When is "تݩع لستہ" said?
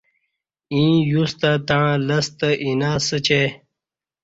1.67-2.49